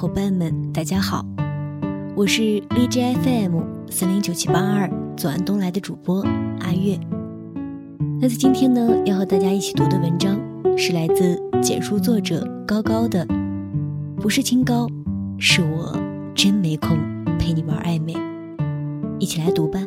[0.00, 1.22] 伙伴们，大家好，
[2.16, 2.40] 我是
[2.70, 3.60] 荔枝 FM
[3.90, 6.22] 三零九七八二左岸东来的主播
[6.60, 6.98] 阿月。
[8.18, 10.40] 那在今天呢，要和大家一起读的文章
[10.74, 13.26] 是来自简书作者高高的，
[14.16, 14.86] 不是清高，
[15.38, 15.94] 是我
[16.34, 16.96] 真没空
[17.38, 18.14] 陪你玩暧昧。
[19.18, 19.80] 一起来读吧。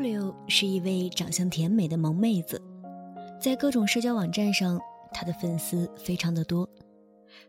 [0.00, 2.58] W 是一位长相甜美的萌妹子，
[3.38, 4.80] 在各种社交网站上，
[5.12, 6.66] 她的粉丝非常的多，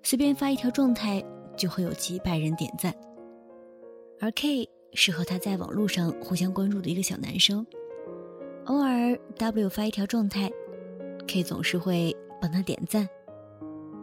[0.04, 1.24] 随便发一条状态
[1.56, 2.94] 就会有几百人点赞。
[4.20, 7.66] 而 K 是和她在网络上互相关注的一个小男生，
[8.66, 10.52] 偶尔 W 发一条状态
[11.30, 13.08] ，K 总是会帮他点赞，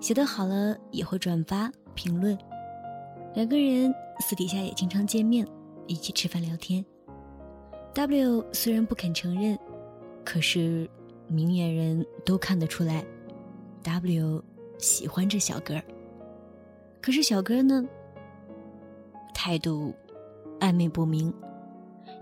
[0.00, 2.36] 写得好了也会转发评论，
[3.34, 5.46] 两个人私底下也经常见面，
[5.86, 6.82] 一起吃饭聊天。
[7.98, 9.58] W 虽然不肯承认，
[10.24, 10.88] 可是
[11.26, 13.04] 明眼人都看得出来
[13.82, 14.40] ，W
[14.78, 15.74] 喜欢这小哥。
[17.00, 17.84] 可是小哥呢，
[19.34, 19.92] 态度
[20.60, 21.34] 暧昧不明，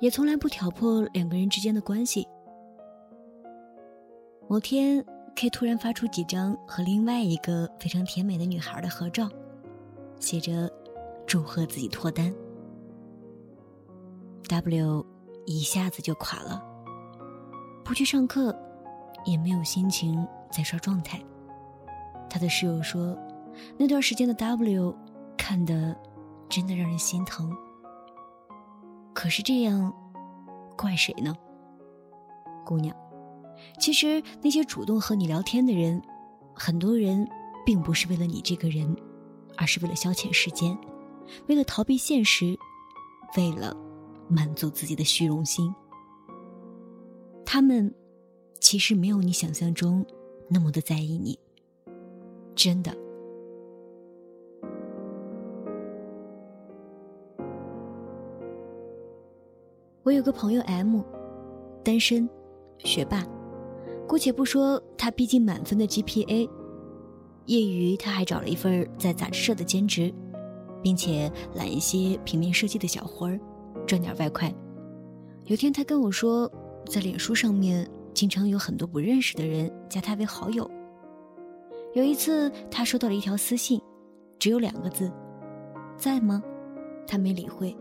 [0.01, 2.27] 也从来不挑破两个人之间的关系。
[4.49, 9.29] 某天，K 突然发出几张和另外一个非常甜美的女孩的合照，
[10.19, 10.73] 写着
[11.29, 12.35] “祝贺自己脱单”。
[14.49, 15.16] W。
[15.47, 16.63] 一下子就垮了，
[17.85, 18.55] 不去上课，
[19.25, 21.19] 也没有心情再刷状态。
[22.29, 23.17] 他的室友说，
[23.79, 24.95] 那段时间的 W
[25.37, 25.97] 看的
[26.49, 27.57] 真的让人心疼。
[29.15, 29.95] 可是这样，
[30.77, 31.35] 怪谁呢？
[32.65, 32.95] 姑娘，
[33.79, 36.03] 其实那些主动和你聊天的人，
[36.55, 37.27] 很多人
[37.65, 38.95] 并不是为了你这个人，
[39.57, 40.77] 而是为了消遣时间，
[41.47, 42.59] 为了逃避现实，
[43.37, 43.75] 为了。
[44.29, 45.75] 满足自己的虚荣心，
[47.45, 47.93] 他们
[48.61, 50.05] 其实没有你想象中
[50.49, 51.39] 那么的在意你，
[52.55, 52.97] 真的。
[60.03, 61.01] 我有个朋友 M，
[61.83, 62.29] 单身，
[62.79, 63.27] 学霸，
[64.07, 66.49] 姑且不说他逼近满分的 GPA，
[67.47, 70.15] 业余他还找了一份在杂志社的兼职，
[70.81, 73.41] 并且揽一些平面设计的小活儿。
[73.87, 74.53] 赚点外快。
[75.45, 76.51] 有天他跟我说，
[76.87, 80.69] 在脸书上面经常有很多不认识的人加他为好友。
[81.95, 83.81] 有一次他收到了一条私信，
[84.39, 85.11] 只有两个字
[85.97, 86.43] ：“在吗？”
[87.07, 87.75] 他没理会，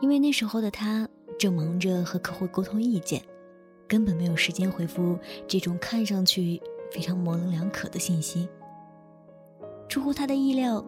[0.00, 1.08] 因为那时候的他
[1.38, 3.20] 正忙着和客户沟通意见，
[3.88, 5.18] 根本没有时间回复
[5.48, 6.62] 这种看上去
[6.92, 8.48] 非常模棱两可的信息。
[9.88, 10.84] 出乎他的意料。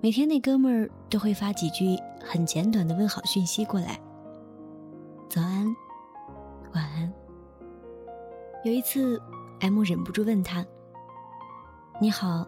[0.00, 4.00] 每天那哥们儿都会发几句很简短的问好讯息过来，
[5.30, 5.64] 早安，
[6.74, 7.12] 晚安。
[8.64, 9.22] 有一次
[9.60, 10.66] ，M 忍不住问他
[12.02, 12.44] ：“你好，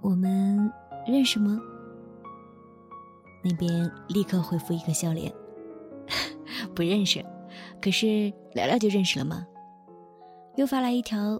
[0.00, 0.72] 我们
[1.06, 1.60] 认识吗？”
[3.44, 5.30] 那边立刻回复一个笑脸
[6.74, 7.22] ：“不认识，
[7.78, 9.46] 可是聊聊就认识了吗？”
[10.56, 11.38] 又发来一条：“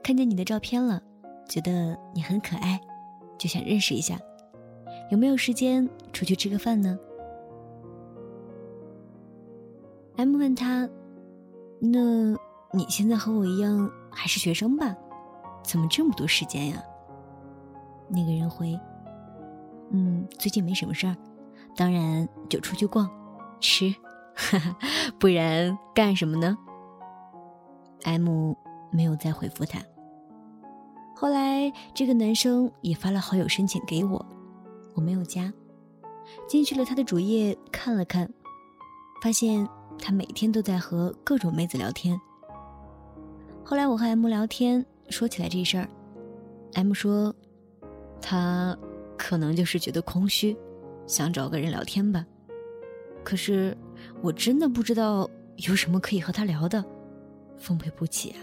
[0.00, 1.02] 看见你的照片了，
[1.48, 2.80] 觉得你很可爱，
[3.36, 4.16] 就想认识一下。”
[5.10, 6.98] 有没有时间出去吃个饭呢
[10.16, 10.88] ？M 问他
[11.80, 12.30] ：“那
[12.72, 14.96] 你现在和我一样还是学生吧？
[15.64, 16.82] 怎么这么多时间呀？”
[18.08, 18.78] 那个人回
[19.90, 21.16] ：“嗯，最近没什么事儿，
[21.74, 23.10] 当然就出去逛、
[23.60, 23.92] 吃，
[24.34, 24.76] 哈哈，
[25.18, 26.56] 不然干什么呢
[28.04, 28.54] ？”M
[28.92, 29.80] 没有再回复他。
[31.16, 34.24] 后来这个男生也发了好友申请给我。
[35.00, 35.50] 我没有加，
[36.46, 38.30] 进去了他的主页看了看，
[39.22, 39.66] 发现
[39.98, 42.20] 他每天都在和各种妹子聊天。
[43.64, 45.88] 后来我和 M 聊天，说起来这事儿
[46.74, 47.34] ，M 说，
[48.20, 48.76] 他
[49.16, 50.54] 可能就是觉得空虚，
[51.06, 52.26] 想找个人聊天吧。
[53.24, 53.74] 可是
[54.20, 55.26] 我真的不知道
[55.66, 56.84] 有什么可以和他聊的，
[57.56, 58.38] 奉陪不起啊。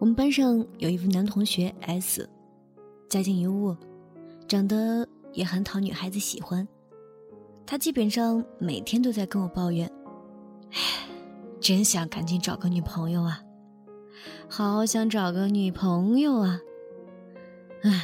[0.00, 2.26] 我们班上有一位男同学 S，
[3.06, 3.76] 家境优渥，
[4.48, 6.66] 长得也很讨女孩子喜欢。
[7.66, 9.86] 他基本上每天都在跟我抱怨，
[10.72, 11.06] 唉，
[11.60, 13.42] 真想赶紧找个女朋友啊！
[14.48, 16.58] 好想找个女朋友啊！
[17.82, 18.02] 唉，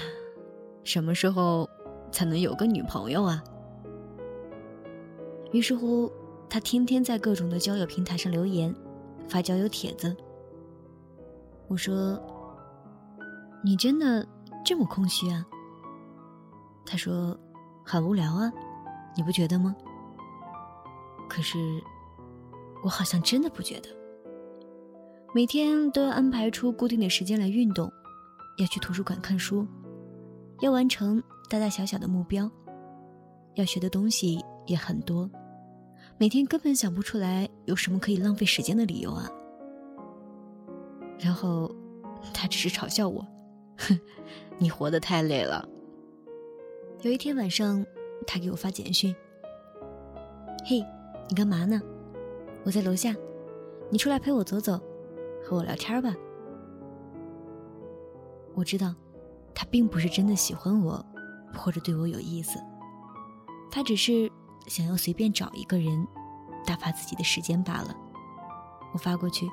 [0.85, 1.67] 什么时候
[2.13, 3.43] 才能有个女朋友啊？
[5.51, 6.13] 于是乎，
[6.47, 8.75] 他天天在各种的交友平台上留言，
[9.31, 10.15] 发交友帖子。
[11.69, 12.21] 我说
[13.63, 14.27] ：“你真的
[14.65, 15.45] 这么空虚啊？”
[16.87, 17.37] 他说
[17.85, 18.53] ：“很无聊啊，
[19.17, 19.75] 你不觉得吗？”
[21.29, 21.59] 可是，
[22.85, 23.89] 我好像真的不觉得。
[25.35, 27.93] 每天都要安排出固定的时间来运动，
[28.59, 29.67] 要去图书馆看书，
[30.61, 32.51] 要完成大大小小的目标，
[33.55, 35.29] 要学的东西也很多。
[36.17, 39.29] 每天根本想不出来有什么可以浪费时间的理由啊！
[41.19, 41.75] 然后，
[42.33, 43.27] 他只是嘲笑我
[43.79, 43.99] ：“哼，
[44.59, 45.69] 你活得太累了。”
[47.03, 47.85] 有一天晚上，
[48.27, 49.15] 他给我发简讯
[50.67, 50.85] ：“嘿，
[51.29, 51.81] 你干嘛呢？
[52.65, 53.15] 我在楼下，
[53.91, 54.81] 你出来陪我走走，
[55.45, 56.15] 和我聊天吧。”
[58.55, 58.95] 我知道，
[59.55, 61.05] 他并不是真的喜欢我，
[61.55, 62.59] 或者对我有意思，
[63.71, 64.31] 他只是……
[64.67, 66.05] 想要随便找一个人
[66.67, 67.95] 打发自己的时间罢了。
[68.93, 69.49] 我发过去，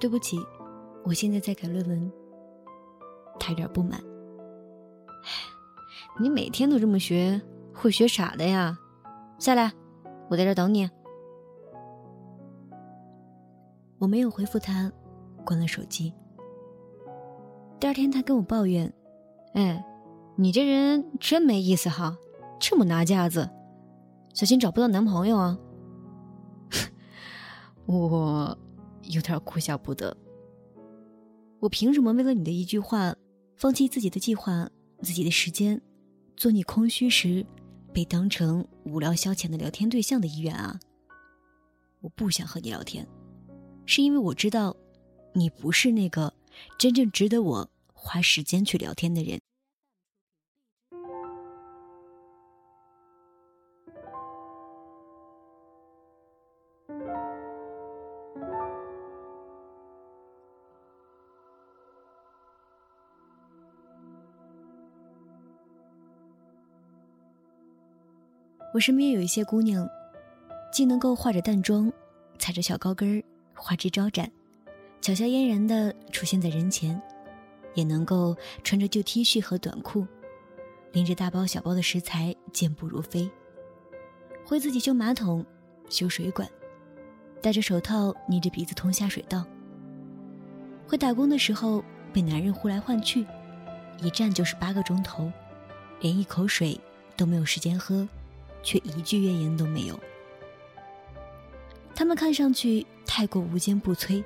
[0.00, 0.38] 对不起，
[1.04, 2.12] 我现在在改论文。
[3.40, 4.02] 他有点不满。
[6.20, 7.40] 你每天都这么学，
[7.72, 8.78] 会学傻的呀？
[9.38, 9.72] 下来，
[10.28, 10.90] 我在这等你。
[13.98, 14.92] 我没有回复他，
[15.44, 16.12] 关了手机。
[17.80, 18.92] 第二天，他跟我抱怨
[19.54, 19.84] ：“哎，
[20.36, 22.16] 你这人真没意思哈，
[22.60, 23.48] 这么拿架子。”
[24.34, 25.58] 小心找不到男朋友啊！
[27.86, 28.56] 我
[29.08, 30.16] 有点哭笑不得。
[31.60, 33.14] 我凭什么为了你的一句话，
[33.56, 34.70] 放弃自己的计划、
[35.02, 35.80] 自己的时间，
[36.36, 37.44] 做你空虚时
[37.92, 40.78] 被当成无聊消遣的聊天对象的意愿啊？
[42.00, 43.06] 我不想和你聊天，
[43.86, 44.76] 是因为我知道，
[45.34, 46.32] 你不是那个
[46.78, 49.40] 真正值得我花时间去聊天的人。
[68.78, 69.90] 我身边有一些姑娘，
[70.70, 71.92] 既能够化着淡妆，
[72.38, 73.20] 踩着小高跟，
[73.52, 74.30] 花枝招展，
[75.00, 77.02] 巧笑嫣然的出现在人前，
[77.74, 80.06] 也能够穿着旧 T 恤和短裤，
[80.92, 83.28] 拎着大包小包的食材健步如飞，
[84.44, 85.44] 会自己修马桶、
[85.88, 86.48] 修水管，
[87.42, 89.44] 戴着手套捏着鼻子通下水道，
[90.86, 91.82] 会打工的时候
[92.12, 93.26] 被男人呼来唤去，
[94.00, 95.32] 一站就是八个钟头，
[96.00, 96.80] 连一口水
[97.16, 98.08] 都没有时间喝。
[98.62, 99.98] 却一句怨言都没有。
[101.94, 104.22] 他们看上去太过无坚不摧，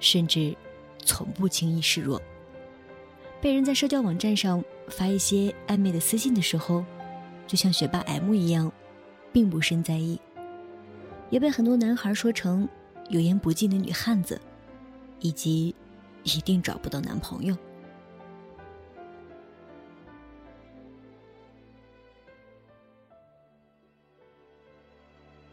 [0.00, 0.56] 甚至
[1.04, 2.20] 从不轻易示弱。
[3.40, 6.84] 被人在社交网站上发一些暧昧的私信的时候，
[7.46, 8.72] 就像学霸 M 一样，
[9.32, 10.20] 并不甚在意。
[11.30, 12.68] 也被很多男孩说成
[13.10, 14.40] 有言不尽的女汉子，
[15.20, 15.74] 以及
[16.24, 17.56] 一定找不到男朋友。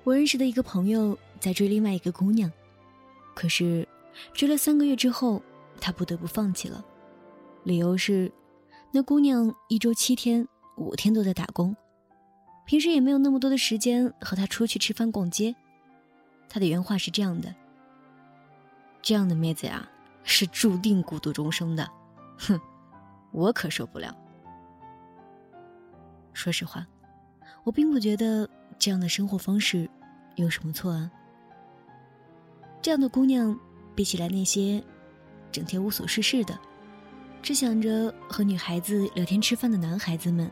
[0.05, 2.49] 我认识的一个朋友在追另外一个姑娘，
[3.33, 3.87] 可是
[4.33, 5.41] 追了三个月之后，
[5.81, 6.85] 他不得不放弃了，
[7.63, 8.31] 理由是
[8.91, 10.47] 那姑娘一周七天
[10.77, 11.75] 五天都在打工，
[12.65, 15.55] 平时也没有那么多的时间和他出去吃饭逛街。
[16.47, 17.55] 他的原话是这样的
[19.01, 19.89] ：“这样的妹子呀，
[20.23, 21.89] 是注定孤独终生的。”
[22.37, 22.61] 哼，
[23.31, 24.15] 我可受不了。
[26.31, 26.85] 说实话，
[27.63, 28.47] 我并不觉得
[28.77, 29.89] 这样的生活方式。
[30.35, 31.09] 有什么错啊？
[32.81, 33.57] 这样的姑娘，
[33.95, 34.83] 比起来那些
[35.49, 36.59] 整天无所事事的、
[37.41, 40.51] 只想着和女孩子聊天吃饭的男孩子们，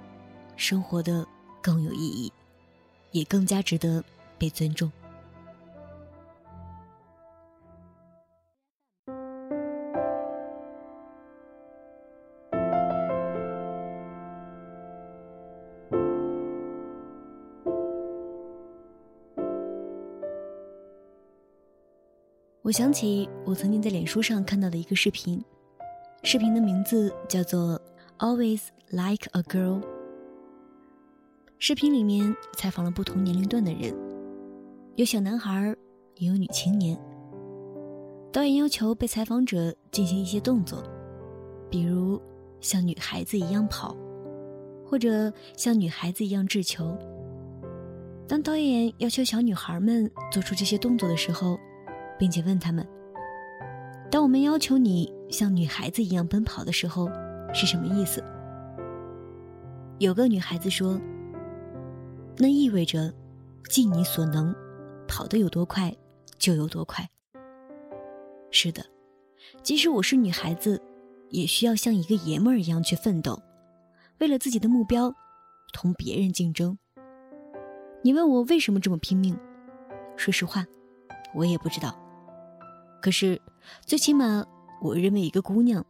[0.56, 1.28] 生活的
[1.62, 2.32] 更有意义，
[3.12, 4.02] 也更加值得
[4.38, 4.90] 被尊重。
[22.64, 25.44] 我想起我曾经在脸书上看到的一个视频，
[26.24, 27.78] 视频的名字叫做
[28.20, 29.82] 《Always Like a Girl》。
[31.60, 33.94] 视频里面采访了不同年龄段的人，
[34.96, 35.76] 有小男孩，
[36.16, 36.98] 也有女青年。
[38.32, 40.82] 导演要求被采访者进行一些动作，
[41.70, 42.22] 比如
[42.62, 43.94] 像女孩子一样跑，
[44.86, 46.98] 或者像女孩子一样掷球。
[48.26, 51.60] 当导演要求小女孩们做出这些动作的时候，
[52.24, 52.88] 并且问他们
[54.10, 57.10] ：“当我们要求你像女孩子一样奔跑的时候，
[57.54, 58.24] 是什么意思？”
[60.00, 60.98] 有个女孩子说
[62.40, 63.14] ：“那意味着
[63.68, 64.56] 尽你所能，
[65.06, 65.94] 跑得有多快
[66.38, 67.06] 就有多快。”
[68.52, 68.86] 是的，
[69.62, 70.82] 即使我是女孩子，
[71.28, 73.38] 也需要像一个爷们儿一样去奋斗，
[74.20, 75.14] 为了自己的目标，
[75.74, 76.78] 同别人竞争。
[78.02, 79.38] 你问我为什么这么拼命？
[80.16, 80.66] 说实话，
[81.36, 82.00] 我也不知道。
[83.04, 83.38] 可是，
[83.86, 84.46] 最起码，
[84.82, 85.86] 我认为一个姑娘，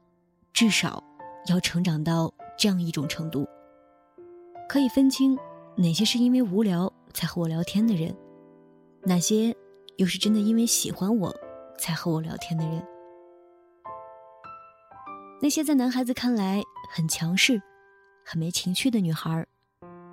[0.52, 1.04] 至少
[1.46, 3.48] 要成长到这样一种程度，
[4.68, 5.38] 可以分清
[5.76, 8.18] 哪些是因为无聊才和我聊天的人，
[9.04, 9.56] 哪些
[9.98, 11.32] 又是真的因为喜欢我
[11.78, 12.84] 才和我聊天的人。
[15.40, 17.62] 那些在男孩子看来很强势、
[18.26, 19.46] 很没情趣的女孩。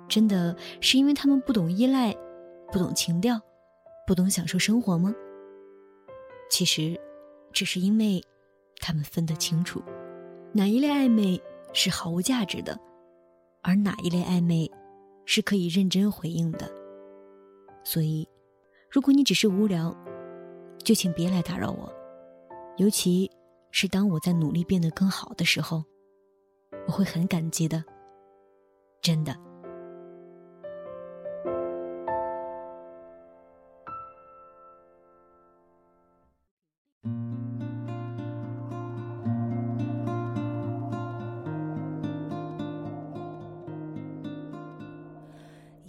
[0.07, 2.15] 真的是因为他们不懂依赖，
[2.71, 3.41] 不懂情调，
[4.05, 5.11] 不懂享受生活吗？
[6.51, 6.99] 其实，
[7.53, 8.21] 只是因为
[8.81, 9.81] 他们分得清楚，
[10.53, 11.41] 哪一类暧昧
[11.71, 12.77] 是毫无价值的，
[13.61, 14.69] 而哪一类暧昧
[15.25, 16.69] 是可以认真回应的。
[17.85, 18.27] 所以，
[18.89, 19.95] 如果你只是无聊，
[20.83, 21.89] 就请别来打扰我，
[22.75, 23.31] 尤其
[23.71, 25.81] 是当我在努力变得更好的时候，
[26.85, 27.81] 我会很感激的，
[29.01, 29.33] 真的。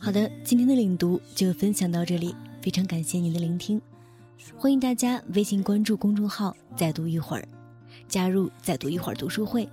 [0.04, 3.80] 好的，今天的领读就分享到这里，非常感谢您的聆听，
[4.56, 7.47] 欢迎大家微信关注公众号“再读一会儿”，
[8.09, 9.68] 加入“再读一会儿”读书会，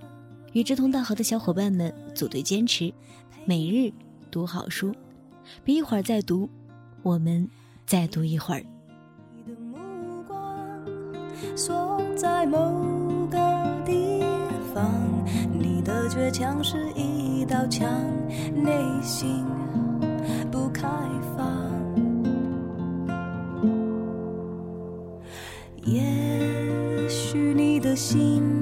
[0.52, 2.94] 与志同道合的小伙伴们组队坚持，
[3.44, 3.92] 每日
[4.30, 4.94] 读好书，
[5.64, 6.48] 别一会儿再读，
[7.02, 7.48] 我们
[7.84, 8.64] 再读一会儿。
[11.56, 12.56] 锁在某
[13.26, 13.36] 个
[13.84, 14.22] 地
[14.72, 14.94] 方，
[15.52, 17.90] 你的倔强是一道墙，
[18.54, 18.70] 内
[19.02, 19.44] 心。
[20.72, 20.88] 开
[21.36, 21.46] 放，
[25.84, 26.02] 也
[27.08, 28.59] 许你的心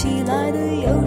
[0.00, 0.99] 起来的诱。